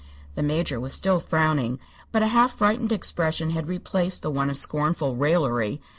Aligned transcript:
The 0.33 0.41
Major 0.41 0.79
was 0.79 0.93
still 0.95 1.19
frowning, 1.19 1.77
but 2.11 2.23
a 2.23 2.27
half 2.33 2.53
frightened 2.53 2.91
expression 2.91 3.51
had 3.51 3.67
replaced 3.67 4.23
the 4.23 4.31
one 4.31 4.49
of 4.49 4.57
scornful 4.57 5.15
raillery. 5.15 5.79